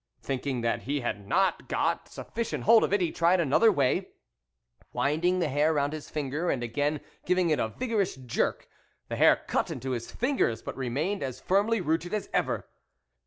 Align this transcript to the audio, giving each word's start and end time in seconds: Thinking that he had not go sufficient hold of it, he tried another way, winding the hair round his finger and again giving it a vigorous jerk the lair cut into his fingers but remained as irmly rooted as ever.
Thinking 0.23 0.61
that 0.61 0.81
he 0.81 1.01
had 1.01 1.27
not 1.27 1.67
go 1.67 1.99
sufficient 2.05 2.63
hold 2.63 2.83
of 2.83 2.91
it, 2.91 3.01
he 3.01 3.11
tried 3.11 3.39
another 3.39 3.71
way, 3.71 4.07
winding 4.93 5.37
the 5.37 5.47
hair 5.47 5.71
round 5.75 5.93
his 5.93 6.09
finger 6.09 6.49
and 6.49 6.63
again 6.63 7.01
giving 7.23 7.51
it 7.51 7.59
a 7.59 7.67
vigorous 7.67 8.15
jerk 8.15 8.67
the 9.09 9.17
lair 9.17 9.43
cut 9.45 9.69
into 9.69 9.91
his 9.91 10.09
fingers 10.11 10.63
but 10.63 10.75
remained 10.75 11.21
as 11.21 11.43
irmly 11.51 11.81
rooted 11.81 12.15
as 12.15 12.29
ever. 12.33 12.67